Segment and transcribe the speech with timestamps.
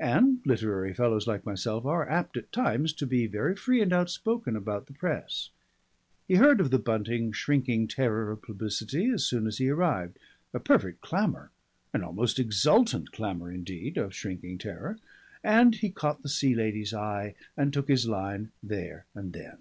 [0.00, 4.56] And literary fellows like myself are apt at times to be very free and outspoken
[4.56, 5.50] about the press.
[6.26, 10.18] He heard of the Buntings' shrinking terror of publicity as soon as he arrived,
[10.52, 11.52] a perfect clamour
[11.94, 14.98] an almost exultant clamour indeed, of shrinking terror,
[15.44, 19.58] and he caught the Sea Lady's eye and took his line there and then.